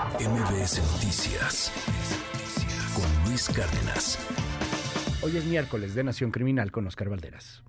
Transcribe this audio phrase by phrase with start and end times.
[0.00, 1.70] MBS Noticias
[2.94, 4.18] con Luis Cárdenas.
[5.20, 7.62] Hoy es miércoles de Nación Criminal con Oscar Valderas.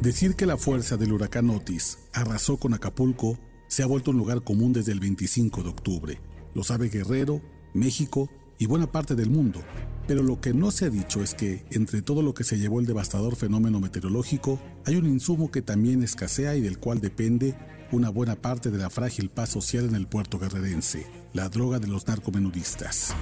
[0.00, 4.44] Decir que la fuerza del huracán Otis arrasó con Acapulco se ha vuelto un lugar
[4.44, 6.20] común desde el 25 de octubre.
[6.54, 7.42] Lo sabe Guerrero,
[7.74, 9.64] México y buena parte del mundo.
[10.06, 12.80] Pero lo que no se ha dicho es que, entre todo lo que se llevó
[12.80, 17.54] el devastador fenómeno meteorológico, hay un insumo que también escasea y del cual depende
[17.92, 21.86] una buena parte de la frágil paz social en el puerto guerrerense, la droga de
[21.86, 23.14] los narcomenudistas.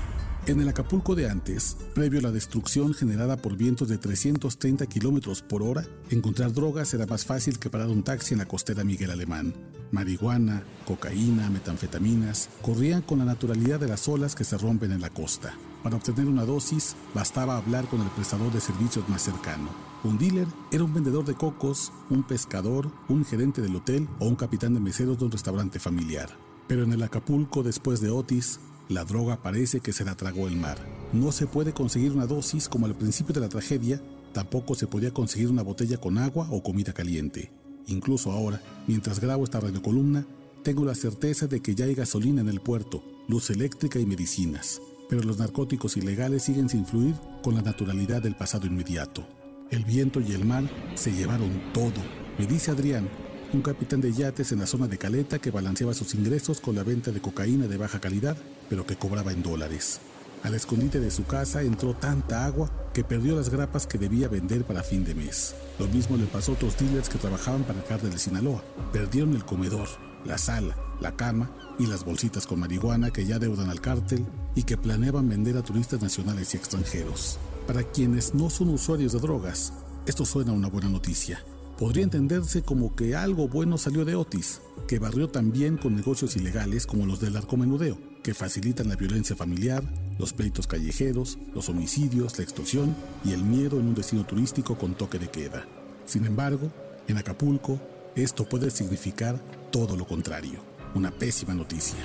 [0.46, 5.42] En el Acapulco de antes, previo a la destrucción generada por vientos de 330 kilómetros
[5.42, 9.10] por hora, encontrar drogas era más fácil que parar un taxi en la costera Miguel
[9.10, 9.52] Alemán.
[9.90, 15.10] Marihuana, cocaína, metanfetaminas corrían con la naturalidad de las olas que se rompen en la
[15.10, 15.54] costa.
[15.82, 19.68] Para obtener una dosis, bastaba hablar con el prestador de servicios más cercano.
[20.04, 24.36] Un dealer era un vendedor de cocos, un pescador, un gerente del hotel o un
[24.36, 26.28] capitán de meseros de un restaurante familiar.
[26.68, 30.56] Pero en el Acapulco, después de Otis, la droga parece que se la tragó el
[30.56, 30.78] mar.
[31.12, 34.02] No se puede conseguir una dosis como al principio de la tragedia,
[34.32, 37.50] tampoco se podía conseguir una botella con agua o comida caliente.
[37.86, 40.26] Incluso ahora, mientras grabo esta radiocolumna,
[40.62, 44.80] tengo la certeza de que ya hay gasolina en el puerto, luz eléctrica y medicinas.
[45.10, 49.26] Pero los narcóticos ilegales siguen sin fluir con la naturalidad del pasado inmediato.
[49.70, 52.00] El viento y el mar se llevaron todo,
[52.38, 53.08] me dice Adrián,
[53.52, 56.84] un capitán de yates en la zona de Caleta que balanceaba sus ingresos con la
[56.84, 58.36] venta de cocaína de baja calidad,
[58.68, 60.00] pero que cobraba en dólares.
[60.42, 64.64] Al escondite de su casa entró tanta agua que perdió las grapas que debía vender
[64.64, 65.54] para fin de mes.
[65.78, 68.62] Lo mismo le pasó a otros dealers que trabajaban para el cártel de Sinaloa.
[68.92, 69.88] Perdieron el comedor,
[70.24, 74.64] la sala, la cama y las bolsitas con marihuana que ya deudan al cártel y
[74.64, 77.38] que planeaban vender a turistas nacionales y extranjeros.
[77.66, 79.72] Para quienes no son usuarios de drogas,
[80.06, 81.44] esto suena una buena noticia
[81.80, 86.86] podría entenderse como que algo bueno salió de Otis, que barrió también con negocios ilegales
[86.86, 89.82] como los del arcomenudeo, que facilitan la violencia familiar,
[90.20, 94.94] los pleitos callejeros, los homicidios, la extorsión y el miedo en un destino turístico con
[94.94, 95.66] toque de queda.
[96.04, 96.70] Sin embargo,
[97.08, 97.80] en Acapulco,
[98.14, 99.40] esto puede significar
[99.72, 100.60] todo lo contrario,
[100.94, 101.98] una pésima noticia.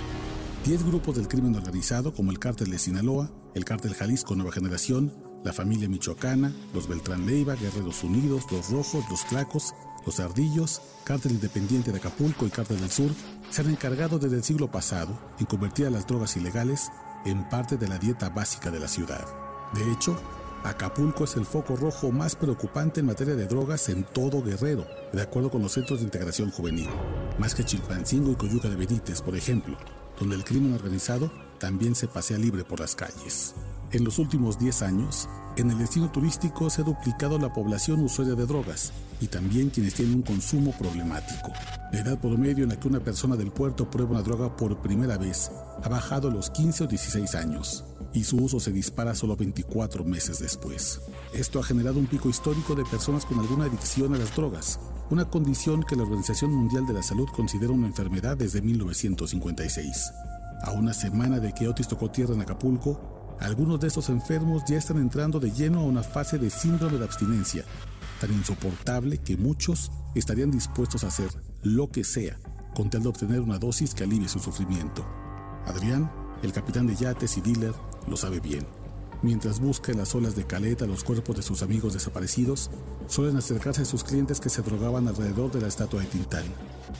[0.66, 5.14] Diez grupos del crimen organizado como el cártel de Sinaloa, el cártel Jalisco Nueva Generación,
[5.44, 9.74] la familia michoacana, los Beltrán Leiva, Guerreros Unidos, los Rojos, los Tlacos,
[10.06, 13.12] los Ardillos, Cártel Independiente de Acapulco y Cártel del Sur
[13.50, 16.90] se han encargado desde el siglo pasado en convertir a las drogas ilegales
[17.26, 19.26] en parte de la dieta básica de la ciudad.
[19.74, 20.18] De hecho,
[20.64, 25.22] Acapulco es el foco rojo más preocupante en materia de drogas en todo Guerrero, de
[25.22, 26.90] acuerdo con los centros de integración juvenil,
[27.38, 29.78] más que Chilpancingo y Coyuca de Benítez, por ejemplo,
[30.20, 33.54] donde el crimen organizado también se pasea libre por las calles.
[33.96, 38.36] En los últimos 10 años, en el destino turístico se ha duplicado la población usuaria
[38.36, 38.92] de drogas
[39.22, 41.54] y también quienes tienen un consumo problemático.
[41.94, 45.18] La edad promedio en la que una persona del puerto prueba una droga por primera
[45.18, 45.50] vez
[45.82, 50.04] ha bajado a los 15 o 16 años y su uso se dispara solo 24
[50.04, 51.00] meses después.
[51.34, 54.78] Esto ha generado un pico histórico de personas con alguna adicción a las drogas,
[55.10, 60.12] una condición que la Organización Mundial de la Salud considera una enfermedad desde 1956.
[60.64, 64.78] A una semana de que Otis tocó tierra en Acapulco, algunos de estos enfermos ya
[64.78, 67.66] están entrando de lleno a una fase de síndrome de abstinencia,
[68.22, 71.30] tan insoportable que muchos estarían dispuestos a hacer
[71.62, 72.38] lo que sea
[72.76, 75.06] con tal de obtener una dosis que alivie su sufrimiento.
[75.66, 76.12] Adrián,
[76.44, 77.74] el capitán de yates y dealer,
[78.08, 78.68] lo sabe bien.
[79.24, 82.70] Mientras busca en las olas de caleta los cuerpos de sus amigos desaparecidos,
[83.08, 86.44] suelen acercarse a sus clientes que se drogaban alrededor de la estatua de Tintán.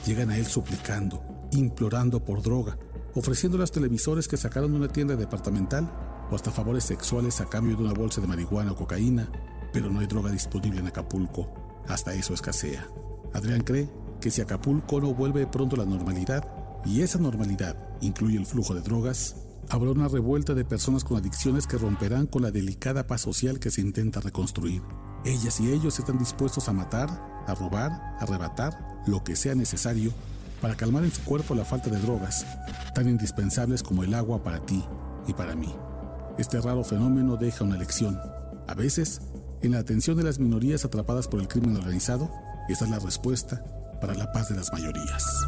[0.06, 1.22] Llegan a él suplicando,
[1.52, 2.78] implorando por droga,
[3.14, 5.88] ofreciéndoles televisores que sacaron de una tienda departamental
[6.30, 9.30] o hasta favores sexuales a cambio de una bolsa de marihuana o cocaína,
[9.72, 11.48] pero no hay droga disponible en Acapulco.
[11.88, 12.86] Hasta eso escasea.
[13.32, 13.88] Adrián cree
[14.20, 16.48] que si Acapulco no vuelve pronto a la normalidad,
[16.84, 19.36] y esa normalidad incluye el flujo de drogas,
[19.68, 23.70] habrá una revuelta de personas con adicciones que romperán con la delicada paz social que
[23.70, 24.82] se intenta reconstruir.
[25.24, 27.08] Ellas y ellos están dispuestos a matar,
[27.46, 30.12] a robar, a arrebatar, lo que sea necesario
[30.60, 32.46] para calmar en su cuerpo la falta de drogas,
[32.94, 34.84] tan indispensables como el agua para ti
[35.26, 35.74] y para mí.
[36.38, 38.20] Este raro fenómeno deja una lección.
[38.68, 39.22] A veces,
[39.62, 42.30] en la atención de las minorías atrapadas por el crimen organizado,
[42.68, 43.64] esta es la respuesta
[44.02, 45.46] para la paz de las mayorías.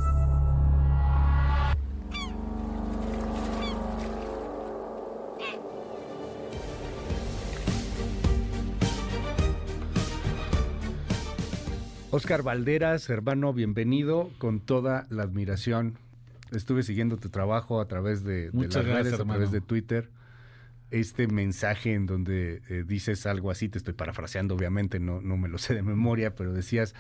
[12.11, 15.99] Oscar Valderas, hermano, bienvenido con toda la admiración.
[16.51, 20.09] Estuve siguiendo tu trabajo a través de, las redes, a través de Twitter
[20.91, 25.49] este mensaje en donde eh, dices algo así, te estoy parafraseando obviamente, no, no me
[25.49, 26.95] lo sé de memoria, pero decías,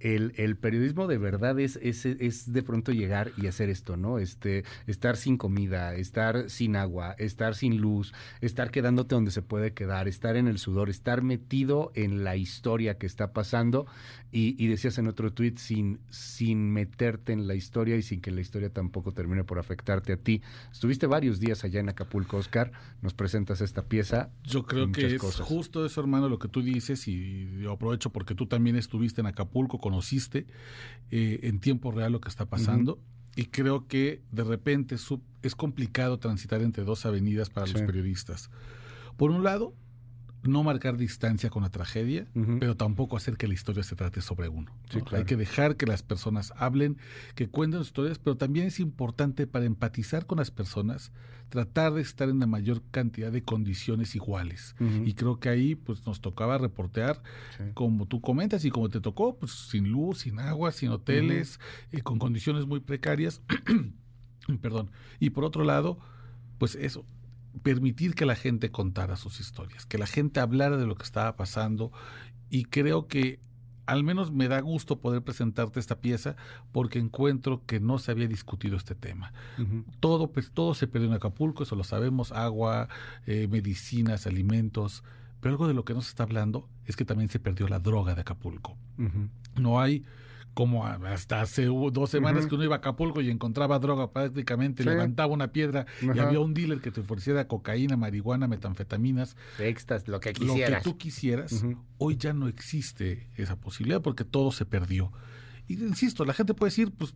[0.00, 4.18] el, el periodismo de verdad es, es, es, de pronto llegar y hacer esto, ¿no?
[4.18, 9.72] Este, estar sin comida, estar sin agua, estar sin luz, estar quedándote donde se puede
[9.74, 13.86] quedar, estar en el sudor, estar metido en la historia que está pasando
[14.32, 18.30] y, y decías en otro tuit, sin, sin meterte en la historia y sin que
[18.30, 20.40] la historia tampoco termine por afectarte a ti.
[20.72, 24.30] Estuviste varios días allá en Acapulco, Oscar, nos presentas esta pieza.
[24.44, 28.46] Yo creo que es justo eso, hermano, lo que tú dices y aprovecho porque tú
[28.46, 30.46] también estuviste en Acapulco con conociste
[31.10, 33.00] eh, en tiempo real lo que está pasando.
[33.36, 34.96] Y creo que de repente
[35.42, 38.50] es complicado transitar entre dos avenidas para los periodistas.
[39.16, 39.74] Por un lado,
[40.42, 42.26] no marcar distancia con la tragedia,
[42.58, 44.72] pero tampoco hacer que la historia se trate sobre uno.
[45.12, 46.96] Hay que dejar que las personas hablen,
[47.34, 51.12] que cuenten historias, pero también es importante para empatizar con las personas,
[51.50, 54.74] tratar de estar en la mayor cantidad de condiciones iguales.
[55.04, 57.22] Y creo que ahí pues nos tocaba reportear,
[57.74, 61.60] como tú comentas y como te tocó, pues sin luz, sin agua, sin hoteles,
[61.92, 63.42] eh, con condiciones muy precarias.
[64.62, 64.90] Perdón.
[65.18, 65.98] Y por otro lado,
[66.58, 67.04] pues eso,
[67.62, 71.36] permitir que la gente contara sus historias, que la gente hablara de lo que estaba
[71.36, 71.92] pasando
[72.48, 73.40] y creo que
[73.86, 76.36] al menos me da gusto poder presentarte esta pieza
[76.70, 79.32] porque encuentro que no se había discutido este tema.
[79.98, 82.88] Todo pues todo se perdió en Acapulco, eso lo sabemos, agua,
[83.26, 85.02] eh, medicinas, alimentos,
[85.40, 87.80] pero algo de lo que no se está hablando es que también se perdió la
[87.80, 88.76] droga de Acapulco.
[89.56, 90.04] No hay
[90.54, 95.32] como hasta hace dos semanas que uno iba a Acapulco y encontraba droga prácticamente, levantaba
[95.32, 99.36] una piedra y había un dealer que te ofreciera cocaína, marihuana, metanfetaminas.
[99.56, 100.70] Sextas, lo que quisieras.
[100.70, 101.64] Lo que tú quisieras.
[101.98, 105.12] Hoy ya no existe esa posibilidad porque todo se perdió.
[105.68, 107.14] Y insisto, la gente puede decir, pues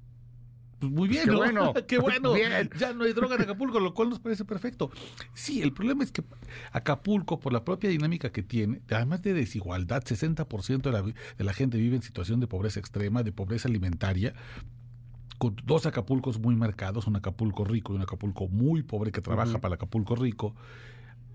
[0.91, 1.73] muy bien, qué bueno.
[1.89, 2.35] qué bueno.
[2.79, 4.91] Ya no hay droga en Acapulco, lo cual nos parece perfecto.
[5.35, 6.23] Sí, el problema es que
[6.73, 11.53] Acapulco, por la propia dinámica que tiene, además de desigualdad, 60% de la, de la
[11.53, 14.35] gente vive en situación de pobreza extrema, de pobreza alimentaria,
[15.39, 19.61] con dos Acapulcos muy marcados, un Acapulco rico y un Acapulco muy pobre que trabaja
[19.61, 20.55] para Acapulco rico,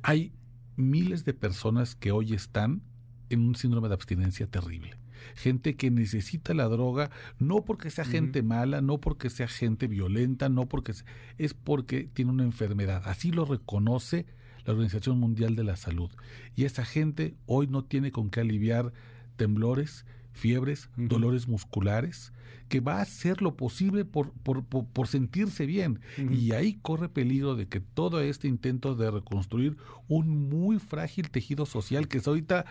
[0.01, 0.33] hay
[0.75, 2.81] miles de personas que hoy están
[3.29, 4.98] en un síndrome de abstinencia terrible
[5.35, 10.49] gente que necesita la droga, no porque sea gente mala, no porque sea gente violenta,
[10.49, 10.93] no porque
[11.37, 13.03] es porque tiene una enfermedad.
[13.05, 14.25] Así lo reconoce
[14.65, 16.11] la Organización Mundial de la Salud.
[16.55, 18.93] Y esa gente hoy no tiene con qué aliviar
[19.35, 22.33] temblores, fiebres, dolores musculares,
[22.69, 26.01] que va a hacer lo posible por, por, por, sentirse bien.
[26.29, 29.75] Y ahí corre peligro de que todo este intento de reconstruir
[30.07, 32.65] un muy frágil tejido social que es ahorita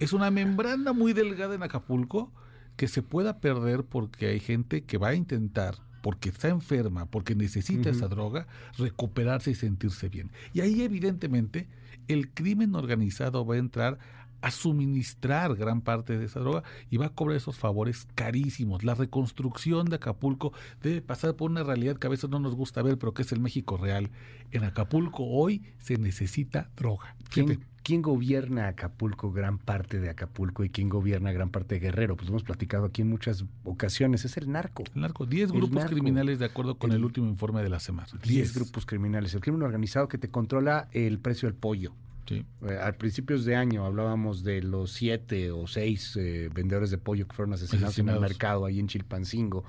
[0.00, 2.32] es una membrana muy delgada en Acapulco
[2.76, 7.34] que se pueda perder porque hay gente que va a intentar, porque está enferma, porque
[7.34, 8.46] necesita esa droga,
[8.76, 10.30] recuperarse y sentirse bien.
[10.52, 11.68] Y ahí evidentemente
[12.08, 13.98] el crimen organizado va a entrar
[14.44, 18.84] a suministrar gran parte de esa droga y va a cobrar esos favores carísimos.
[18.84, 20.52] La reconstrucción de Acapulco
[20.82, 23.32] debe pasar por una realidad que a veces no nos gusta ver, pero que es
[23.32, 24.10] el México real.
[24.50, 27.16] En Acapulco hoy se necesita droga.
[27.30, 32.14] ¿Quién, gobierna Acapulco, gran parte de Acapulco, y quién gobierna gran parte de Guerrero?
[32.14, 34.84] Pues hemos platicado aquí en muchas ocasiones, es el narco.
[34.94, 38.08] El narco, 10 grupos criminales de acuerdo con el, último informe de la semana.
[38.22, 41.94] 10 grupos criminales, el crimen organizado que te controla el precio del pollo
[42.26, 42.44] Sí.
[42.62, 47.26] Eh, a principios de año hablábamos de los siete o seis eh, vendedores de pollo
[47.26, 49.64] que fueron asesinados, en el mercado ahí en Chilpancingo.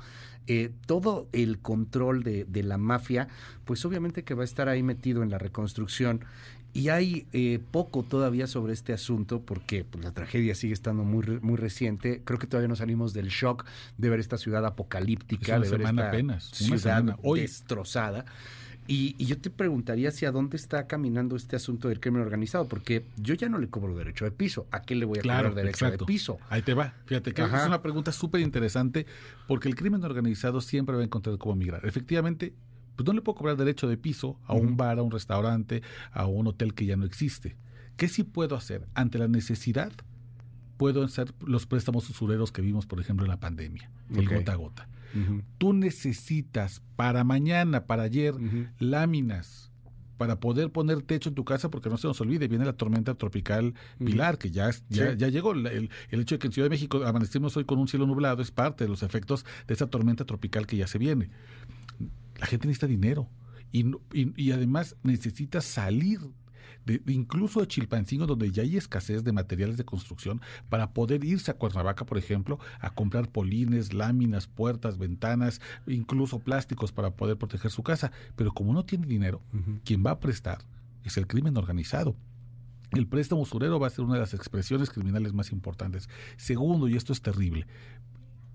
[0.47, 3.27] Eh, todo el control de, la mafia,
[3.65, 6.23] pues obviamente que va a estar ahí metido en la reconstrucción.
[6.71, 7.25] Y hay
[7.71, 12.21] poco todavía sobre este asunto porque pues, la tragedia sigue estando muy, muy reciente.
[12.25, 13.65] Creo que todavía no salimos del shock
[13.97, 18.25] de ver esta ciudad apocalíptica, de ver esta apenas, ciudad destrozada.
[18.87, 23.05] Y, yo te preguntaría si a dónde está caminando este asunto del crimen organizado, porque
[23.17, 24.67] yo ya no le cobro derecho de piso.
[24.71, 26.37] ¿A qué le voy a cobrar derecho de piso?
[26.49, 26.93] Ahí te va.
[27.05, 29.05] Fíjate que es una pregunta súper interesante,
[29.47, 31.85] porque el crimen organizado siempre va a encontrar cómo migrar.
[31.85, 32.53] Efectivamente,
[32.95, 36.27] pues no le puedo cobrar derecho de piso a un bar, a un restaurante, a
[36.27, 37.55] un hotel que ya no existe.
[37.97, 38.87] ¿Qué sí puedo hacer?
[38.93, 39.91] Ante la necesidad,
[40.77, 44.55] puedo hacer los préstamos usureros que vimos, por ejemplo, en la pandemia, el gota a
[44.55, 44.89] gota.
[45.57, 48.35] Tú necesitas para mañana, para ayer,
[48.79, 49.71] láminas
[50.17, 53.15] para poder poner techo en tu casa, porque no se nos olvide, viene la tormenta
[53.15, 55.53] tropical Pilar, que ya, ya, llegó.
[55.53, 58.51] El, hecho de que en Ciudad de México amanecimos hoy con un cielo nublado es
[58.51, 61.29] parte de los efectos de esa tormenta tropical que ya se viene.
[62.39, 63.29] La gente necesita dinero
[63.71, 66.21] y, y además necesita salir
[67.07, 71.55] incluso de Chilpancingo, donde ya hay escasez de materiales de construcción, para poder irse a
[71.55, 77.83] Cuernavaca, por ejemplo, a comprar polines, láminas, puertas, ventanas, incluso plásticos para poder proteger su
[77.83, 78.11] casa.
[78.35, 79.41] Pero como no tiene dinero,
[79.83, 80.59] quien va a prestar
[81.03, 82.15] es el crimen organizado.
[82.91, 86.09] El préstamo usurero va a ser una de las expresiones criminales más importantes.
[86.37, 87.67] Segundo, y esto es terrible,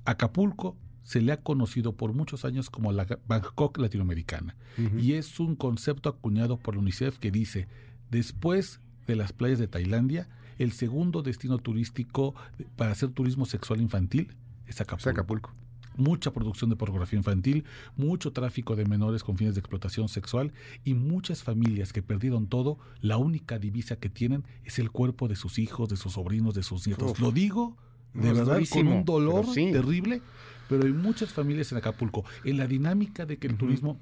[0.04, 4.56] Acapulco se le ha conocido por muchos años como la Bangkok latinoamericana.
[4.98, 7.68] Y es un concepto acuñado por la UNICEF que dice,
[8.10, 12.34] después de las playas de Tailandia, el segundo destino turístico
[12.76, 14.34] para hacer turismo sexual infantil
[14.66, 15.52] es Acapulco.
[15.96, 17.64] Mucha producción de pornografía infantil,
[17.96, 20.52] mucho tráfico de menores con fines de explotación sexual
[20.84, 25.36] y muchas familias que perdieron todo, la única divisa que tienen es el cuerpo de
[25.36, 27.18] sus hijos, de sus sobrinos, de sus nietos.
[27.20, 27.76] Lo digo
[28.14, 30.22] de verdad con un dolor terrible,
[30.68, 32.24] pero hay muchas familias en Acapulco.
[32.44, 33.98] En la dinámica de que el turismo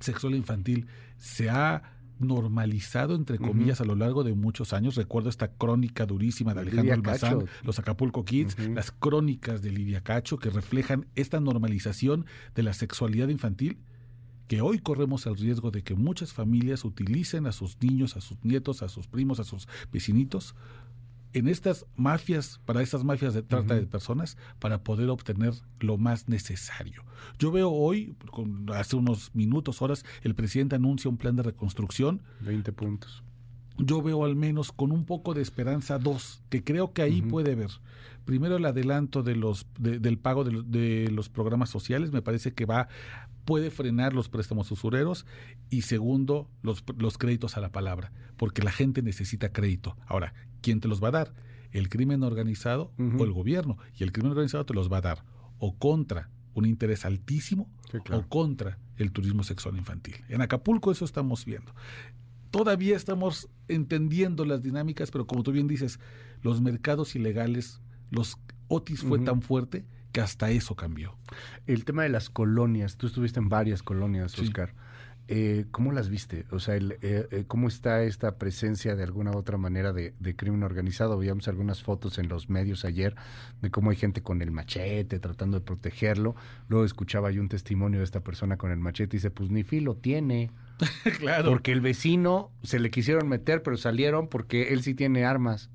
[0.00, 0.86] sexual infantil
[1.18, 4.94] se ha normalizado, entre comillas, a lo largo de muchos años.
[4.96, 10.38] Recuerdo esta crónica durísima de Alejandro Almazán, los Acapulco Kids, las crónicas de Lidia Cacho,
[10.38, 13.78] que reflejan esta normalización de la sexualidad infantil
[14.48, 18.44] que hoy corremos el riesgo de que muchas familias utilicen a sus niños, a sus
[18.44, 20.54] nietos, a sus primos, a sus vecinitos
[21.36, 26.30] en estas mafias, para estas mafias de trata de personas, para poder obtener lo más
[26.30, 27.04] necesario.
[27.38, 28.16] Yo veo hoy,
[28.72, 32.22] hace unos minutos, horas, el presidente anuncia un plan de reconstrucción.
[32.40, 33.22] 20 puntos.
[33.78, 37.54] Yo veo al menos con un poco de esperanza dos, que creo que ahí puede
[37.54, 37.70] ver.
[38.24, 42.64] Primero el adelanto de los, del pago de, de los programas sociales, me parece que
[42.64, 42.88] va
[43.46, 45.24] puede frenar los préstamos usureros
[45.70, 49.96] y segundo, los, los créditos a la palabra, porque la gente necesita crédito.
[50.06, 51.34] Ahora, ¿quién te los va a dar?
[51.70, 53.78] ¿El crimen organizado o el gobierno?
[53.98, 55.24] Y el crimen organizado te los va a dar
[55.58, 57.70] o contra un interés altísimo
[58.10, 60.16] o contra el turismo sexual infantil.
[60.28, 61.72] En Acapulco eso estamos viendo.
[62.50, 66.00] Todavía estamos entendiendo las dinámicas, pero como tú bien dices,
[66.42, 68.38] los mercados ilegales, los
[68.68, 71.16] Otis fue tan fuerte que hasta eso cambió.
[71.66, 74.74] El tema de las colonias, tú estuviste en varias colonias, Oscar.
[75.28, 76.44] Eh, ¿Cómo las viste?
[76.52, 80.14] O sea, el, eh, eh, ¿cómo está esta presencia de alguna u otra manera de,
[80.36, 81.18] crimen organizado?
[81.18, 83.16] Veíamos algunas fotos en los medios ayer
[83.60, 86.36] de cómo hay gente con el machete tratando de protegerlo.
[86.68, 89.64] Luego escuchaba yo un testimonio de esta persona con el machete y dice, pues ni
[89.64, 90.52] filo tiene.
[91.18, 91.50] claro.
[91.50, 95.70] Porque el vecino se le quisieron meter, pero salieron porque él sí tiene armas.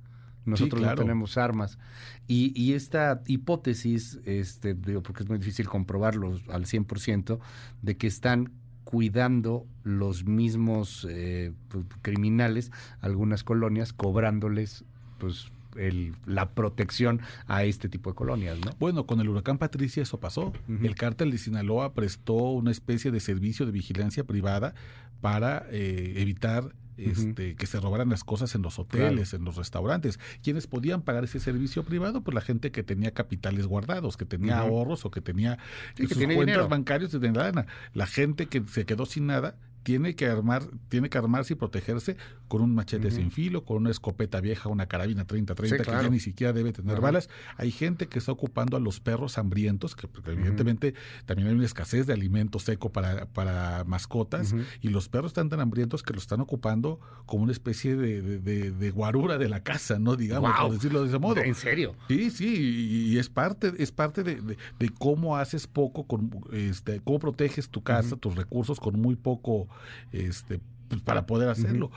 [0.46, 1.78] Nosotros no tenemos armas.
[2.26, 7.40] Y, y, esta hipótesis, este, digo, porque es muy difícil comprobarlo al 100%,
[7.84, 8.52] de que están
[8.92, 14.84] cuidando los mismos eh, pues, criminales, algunas colonias, cobrándoles
[15.18, 18.72] pues el, la protección a este tipo de colonias, ¿no?
[18.80, 20.54] Bueno, con el huracán Patricia eso pasó.
[20.68, 24.74] El cártel de Sinaloa prestó una especie de servicio de vigilancia privada
[25.22, 30.20] para eh, evitar este, que se robaran las cosas en los hoteles, en los restaurantes.
[30.44, 32.22] ¿Quiénes podían pagar ese servicio privado?
[32.22, 35.58] Pues la gente que tenía capitales guardados, que tenía ahorros o que tenía
[35.98, 37.66] sus cuentas bancarias de lana.
[37.94, 42.18] La gente que se quedó sin nada tiene que armar, tiene que armarse y protegerse
[42.48, 46.20] con un machete sin filo, con una escopeta vieja, una carabina 30-30 que ya ni
[46.20, 47.30] siquiera debe tener balas.
[47.56, 50.94] Hay gente que está ocupando a los perros hambrientos, que evidentemente
[51.26, 55.62] también hay una escasez de alimento seco para, para mascotas, y los perros están tan
[55.62, 60.16] hambrientos que lo están ocupando como una especie de, guarura de la casa, ¿no?
[60.16, 61.42] Digamos, por decirlo de ese modo.
[61.42, 61.96] ¿En serio?
[62.10, 64.58] Sí, sí, y, es parte, es parte de,
[65.00, 69.70] cómo haces poco, con, este, cómo proteges tu casa, tus recursos con muy poco
[70.12, 71.92] este, pues, para poder hacerlo.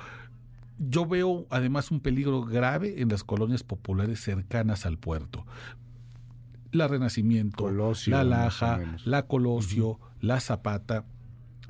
[0.78, 5.46] Yo veo además un peligro grave en las colonias populares cercanas al puerto.
[6.72, 11.04] La Renacimiento, la Laja, la Colosio, la Zapata,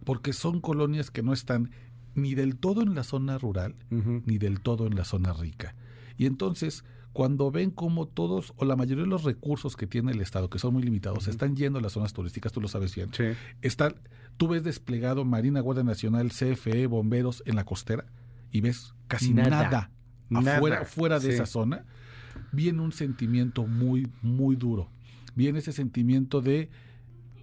[0.05, 1.71] porque son colonias que no están
[2.15, 5.75] ni del todo en la zona rural, ni del todo en la zona rica.
[6.17, 10.21] Y entonces, cuando ven cómo todos o la mayoría de los recursos que tiene el
[10.21, 13.11] Estado, que son muy limitados, están yendo a las zonas turísticas, tú lo sabes bien,
[13.63, 13.95] están
[14.37, 18.07] Tú ves desplegado Marina, Guardia Nacional, CFE, bomberos en la costera
[18.51, 19.91] y ves casi nada,
[20.35, 21.85] afuera, fuera de esa zona.
[22.51, 24.91] Viene un sentimiento muy, muy duro.
[25.37, 26.69] Viene ese sentimiento de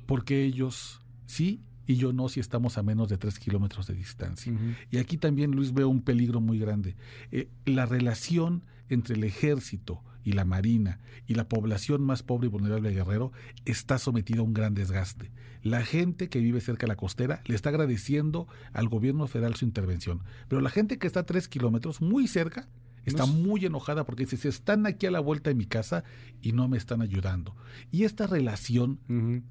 [0.06, 3.94] por qué ellos sí y yo no si estamos a menos de tres kilómetros de
[3.94, 4.54] distancia.
[4.90, 6.96] Y aquí también, Luis, veo un peligro muy grande.
[7.32, 12.50] Eh, la relación entre el ejército y la marina y la población más pobre y
[12.50, 13.32] vulnerable de Guerrero
[13.66, 15.32] está sometida a un gran desgaste.
[15.64, 19.66] La gente que vive cerca de la costera le está agradeciendo al gobierno federal su
[19.66, 22.68] intervención, pero la gente que está a tres kilómetros, muy cerca,
[23.06, 26.04] está muy enojada porque dice, se están aquí a la vuelta de mi casa
[26.42, 27.56] y no me están ayudando.
[27.92, 29.00] Y esta relación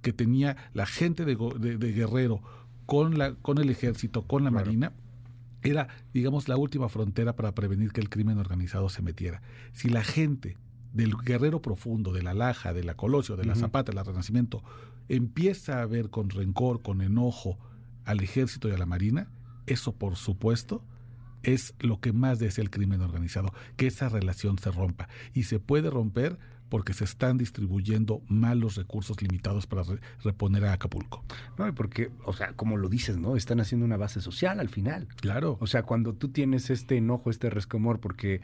[0.02, 1.34] que tenía la gente de,
[1.92, 2.42] Guerrero
[2.86, 4.92] con, la, con el ejército, con la marina,
[5.62, 9.42] era, digamos, la última frontera para prevenir que el crimen organizado se metiera.
[9.72, 10.56] Si la gente
[10.92, 14.62] del guerrero profundo, de la Laja, de la Colosio, de la Zapata, del Renacimiento,
[15.08, 17.58] empieza a ver con rencor, con enojo
[18.04, 19.28] al ejército y a la marina,
[19.66, 20.82] eso por supuesto
[21.42, 25.08] es lo que más desea el crimen organizado, que esa relación se rompa.
[25.34, 26.38] Y se puede romper
[26.70, 29.82] porque se están distribuyendo mal los recursos limitados para
[30.22, 31.24] reponer a Acapulco.
[31.58, 33.36] No, y porque, o sea, como lo dices, ¿no?
[33.36, 35.08] Están haciendo una base social al final.
[35.16, 35.58] Claro.
[35.60, 38.40] O sea, cuando tú tienes este enojo, este rescomor, porque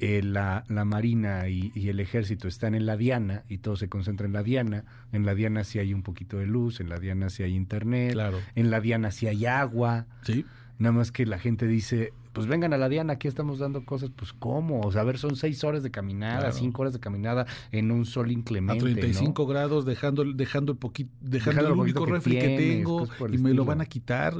[0.00, 4.26] eh, la, la, Marina y, el Ejército están en la Diana y todo se concentra
[4.26, 4.84] en la Diana.
[5.12, 8.14] En la Diana sí hay un poquito de luz, en la Diana sí hay internet,
[8.14, 8.38] claro.
[8.56, 10.06] en la Diana sí hay agua.
[10.22, 10.44] Sí.
[10.80, 14.10] Nada más que la gente dice, pues vengan a la Diana, aquí estamos dando cosas,
[14.16, 14.80] pues ¿cómo?
[14.80, 18.06] O sea, a ver, son seis horas de caminada, cinco horas de caminada en un
[18.06, 18.80] sol inclemente.
[18.80, 23.52] A 35 grados, dejando, dejando el poquito, dejando, el único refri que, tengo y me
[23.52, 24.34] lo van a quitar.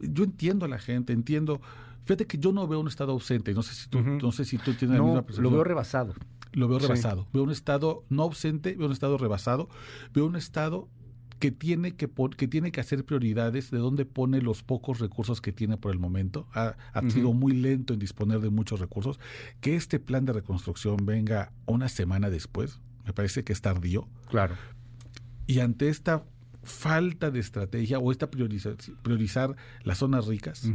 [0.00, 1.60] Yo entiendo a la gente, entiendo.
[2.06, 4.58] Fíjate que yo no veo un estado ausente, no sé si tú, no sé si
[4.58, 5.44] tú tienes la misma percepción.
[5.44, 6.14] Lo veo rebasado.
[6.52, 7.28] Lo veo rebasado.
[7.32, 9.68] Veo un estado no ausente, veo un estado rebasado,
[10.12, 10.88] veo un estado
[11.44, 12.08] que tiene que,
[12.38, 15.98] que tiene que hacer prioridades de dónde pone los pocos recursos que tiene por el
[15.98, 16.48] momento.
[16.54, 16.74] Ha,
[17.10, 19.20] sido muy lento en disponer de muchos recursos.
[19.60, 24.08] Que este plan de reconstrucción venga una semana después, me parece que es tardío.
[24.30, 24.54] Claro.
[25.46, 26.24] Y ante esta
[26.62, 30.66] falta de estrategia o esta priorizar, priorizar las zonas ricas,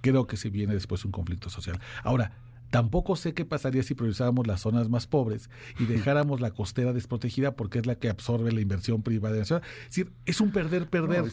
[0.00, 1.80] creo que se viene después un conflicto social.
[2.04, 2.38] Ahora,
[2.70, 7.54] Tampoco sé qué pasaría si priorizáramos las zonas más pobres y dejáramos la costera desprotegida
[7.56, 9.40] porque es la que absorbe la inversión privada.
[9.40, 11.24] Es decir, es un perder-perder.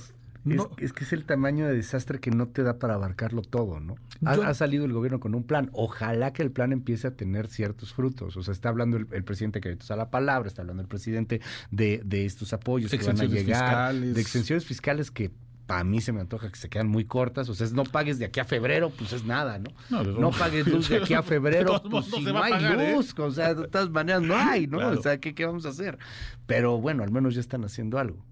[0.77, 3.95] es, que es el tamaño de desastre que no te da para abarcarlo todo, ¿no?
[4.23, 5.69] Ha, salido el gobierno con un plan.
[5.73, 8.37] Ojalá que el plan empiece a tener ciertos frutos.
[8.37, 12.01] O sea, está hablando el, presidente que a la palabra, está hablando el presidente de,
[12.05, 15.31] de estos apoyos que van a llegar, de extensiones fiscales que
[15.71, 17.49] a mí se me antoja que se quedan muy cortas.
[17.49, 20.03] O sea, es no pagues de aquí a febrero, pues es nada, ¿no?
[20.03, 22.93] No, pagues luz de aquí a febrero, pues si no, hay ¿eh?
[22.95, 23.13] luz.
[23.17, 24.79] O sea, de todas maneras no hay, ¿no?
[24.89, 25.97] O sea, ¿qué, ¿qué vamos a hacer?
[26.45, 28.23] Pero bueno, al menos ya están haciendo algo.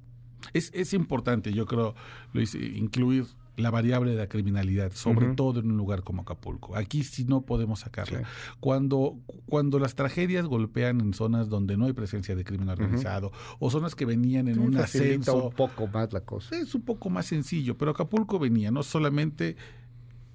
[0.54, 1.96] Es, es importante, yo creo,
[2.34, 3.26] Luis, incluir
[3.60, 6.76] la variable de la criminalidad, sobre todo en un lugar como Acapulco.
[6.76, 8.24] Aquí sí no podemos sacarla.
[8.60, 13.70] Cuando, cuando las tragedias golpean en zonas donde no hay presencia de crimen organizado o
[13.70, 15.48] zonas que venían en un ascenso.
[15.48, 16.56] un poco más la cosa.
[16.56, 19.56] Es un poco más sencillo, pero Acapulco venía no solamente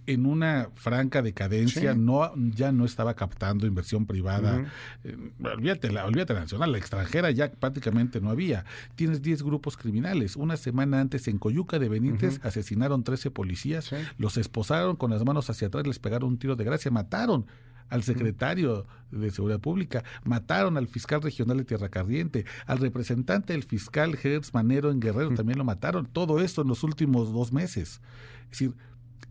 [0.07, 4.65] en una franca decadencia, no ya no estaba captando inversión privada.
[5.03, 8.65] Eh, olvídate, la, olvídate la nacional, la extranjera ya prácticamente no había.
[8.97, 10.37] Tienes 10 grupos criminales.
[10.37, 15.49] Una semana antes en Coyuca de Benítez asesinaron 13 policías, los esposaron con las manos
[15.51, 17.47] hacia atrás, les pegaron un tiro de gracia, mataron
[17.89, 23.63] al secretario de Seguridad Pública, mataron al fiscal regional de Tierra Cardiente, al representante del
[23.63, 28.01] fiscal Gertz Manero en Guerrero también lo mataron, todo esto en los últimos dos meses.
[28.45, 28.75] Es decir,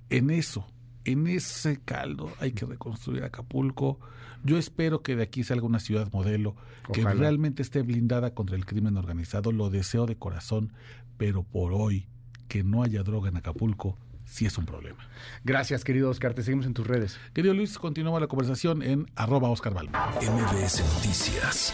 [0.09, 0.67] en eso,
[1.05, 3.99] en ese caldo hay que reconstruir Acapulco.
[4.43, 6.55] Yo espero que de aquí salga una ciudad modelo
[6.91, 9.51] que realmente esté blindada contra el crimen organizado.
[9.51, 10.73] Lo deseo de corazón,
[11.17, 12.07] pero por hoy
[12.47, 15.07] que no haya droga en Acapulco sí es un problema.
[15.43, 16.33] Gracias, querido Oscar.
[16.33, 17.19] Te seguimos en tus redes.
[17.33, 20.11] Querido Luis, continúa la conversación en arroba Oscar Balma.
[20.21, 21.73] MBS Noticias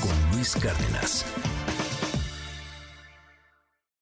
[0.00, 1.24] con Luis Cárdenas.